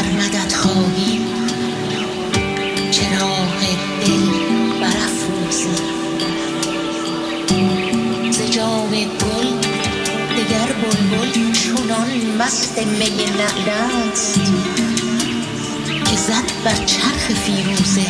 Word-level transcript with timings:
بر 0.00 0.06
مدد 0.06 0.52
خواهی 0.52 1.20
چراغ 2.90 3.60
دل 4.00 4.26
برافروزیم 4.80 5.84
ز 8.30 8.50
جام 8.50 8.90
گل 8.90 9.50
دگر 10.36 10.72
بلبل 10.72 11.52
چنان 11.52 12.10
مست 12.38 12.78
می 12.78 13.26
نعل 13.38 13.68
است 14.10 14.40
که 16.10 16.16
زد 16.16 16.64
بر 16.64 16.84
چرخ 16.84 17.32
فیروزه. 17.44 18.06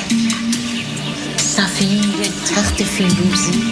صفیر 1.38 2.30
تخت 2.56 2.82
فیروزی 2.82 3.64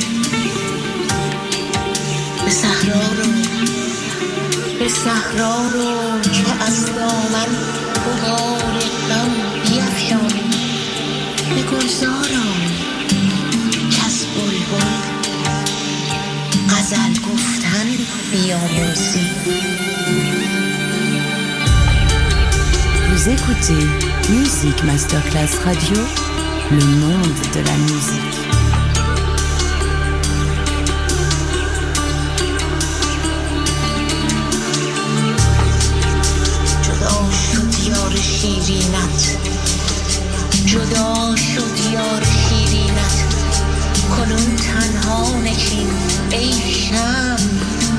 به 2.45 2.51
صحرا 2.51 3.01
رو 3.01 3.33
به 4.79 4.89
صحرا 4.89 5.57
رو 5.73 6.21
که 6.21 6.65
از 6.65 6.87
دامن 6.87 7.88
Vous 23.11 23.29
écoutez 23.29 23.87
Music 24.31 24.85
Masterclass 24.85 25.59
Radio, 25.65 25.97
le 26.71 26.85
monde 26.85 27.41
de 27.53 27.61
la 27.61 27.77
musique. 27.77 28.38
Asian. 46.33 47.98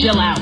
Bill 0.00 0.20
out. 0.20 0.37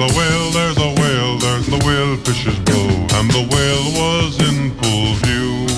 the 0.00 0.14
whale, 0.16 0.50
there's 0.50 0.78
a 0.78 1.00
whale, 1.02 1.36
there's 1.36 1.66
the 1.66 1.78
whale 1.84 2.16
fishes 2.24 2.58
blow, 2.60 2.88
and 3.18 3.30
the 3.32 3.46
whale 3.52 3.92
was 4.00 4.40
in 4.40 4.70
full 4.78 5.14
view. 5.16 5.69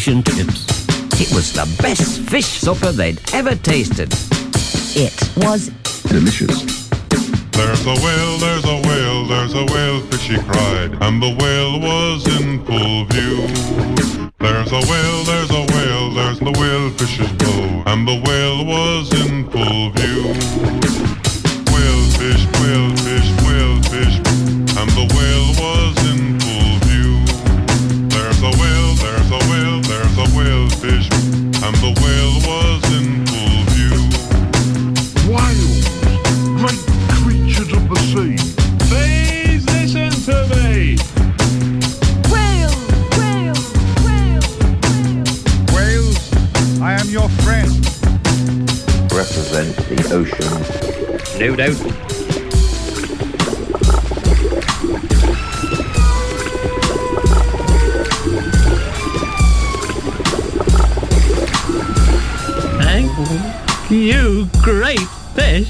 chips. 0.00 0.64
It 1.20 1.30
was 1.34 1.52
the 1.52 1.68
best 1.82 2.22
fish 2.30 2.46
supper 2.46 2.90
they'd 2.90 3.20
ever 3.34 3.54
tasted. 3.54 4.08
It 4.96 5.12
was 5.36 5.68
delicious. 6.08 6.88
There's 7.52 7.84
a 7.84 7.94
whale, 8.00 8.38
there's 8.38 8.64
a 8.64 8.80
whale, 8.88 9.26
there's 9.26 9.52
a 9.52 9.64
whale, 9.66 10.00
fishy 10.08 10.38
cried, 10.38 10.96
and 11.02 11.22
the 11.22 11.36
whale 11.38 11.78
was 11.80 12.26
in 12.40 12.64
full 12.64 13.04
view. 13.12 13.46
There's 14.38 14.72
a 14.72 14.80
whale, 14.88 15.24
there's 15.24 15.50
a 15.50 15.66
whale, 15.74 16.10
there's 16.14 16.38
the 16.38 16.52
whale 16.58 16.90
fishes 16.92 17.30
blow, 17.32 17.82
and 17.84 18.08
the 18.08 18.22
whale 18.24 18.64
was 18.64 19.12
in 19.20 19.50
full 19.50 19.90
view. 19.90 20.32
Whale 21.72 22.06
fish, 22.16 22.46
whale 22.58 22.96
fish, 23.04 23.28
whale 23.44 23.82
fish. 23.92 24.29
represent 49.30 49.76
the 49.88 50.14
ocean. 50.14 50.50
No 51.38 51.56
doubt. 51.56 51.76
you 63.90 64.48
great 64.62 65.00
fish. 65.34 65.68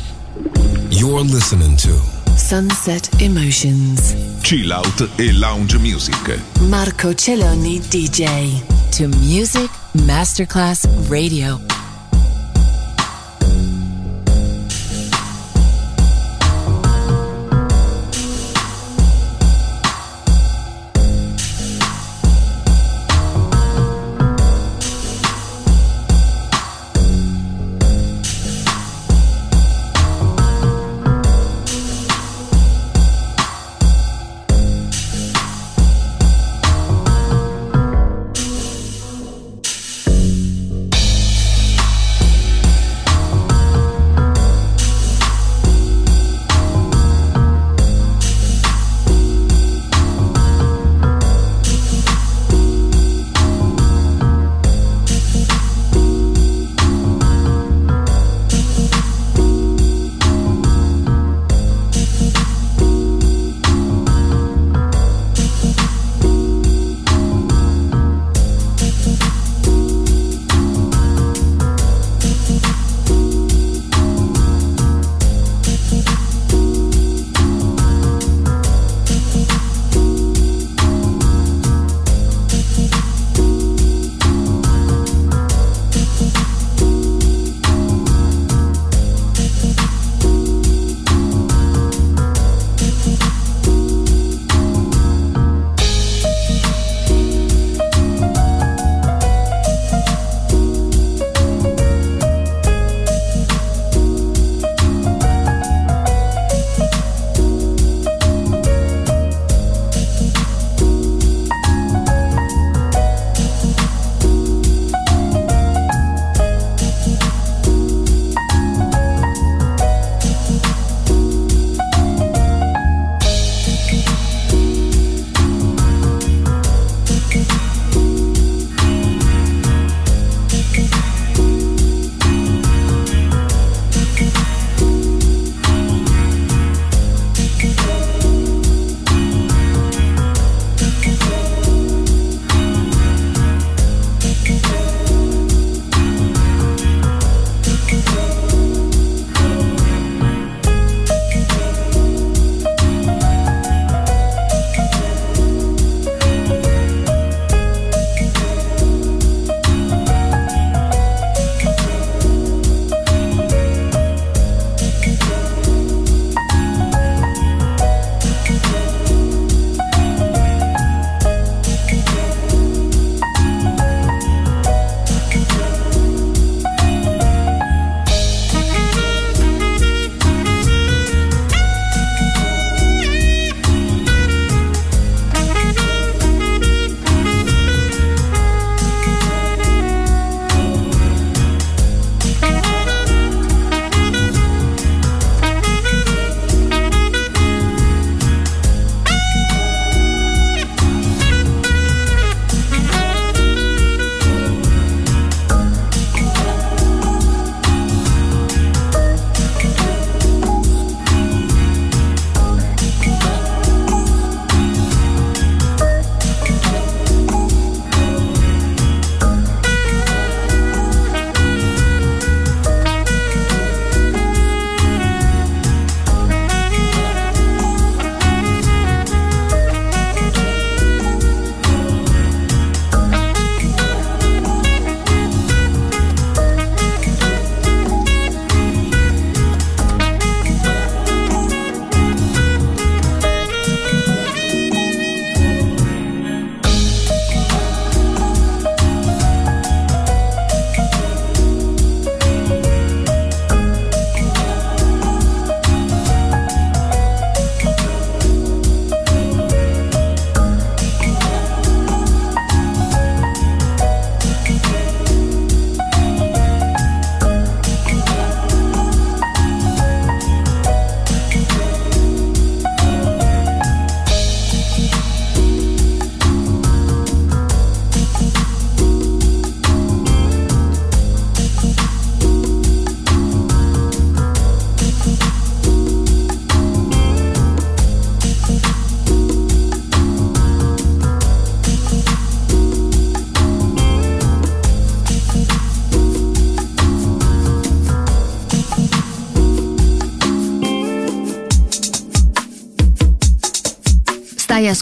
You're 0.90 1.20
listening 1.20 1.76
to 1.78 1.92
Sunset 2.36 3.08
Emotions. 3.20 4.14
Chill 4.42 4.72
out 4.72 5.00
e 5.18 5.32
lounge 5.32 5.78
music. 5.78 6.14
Marco 6.68 7.12
Celloni 7.14 7.80
DJ 7.80 8.62
to 8.92 9.08
Music 9.08 9.70
Masterclass 9.94 10.86
Radio. 11.08 11.69